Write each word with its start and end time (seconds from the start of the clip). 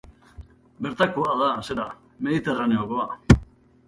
Bertakoa 0.85 1.35
da, 1.41 1.49
zera, 1.67 1.85
Mediterraneokoa. 2.29 3.07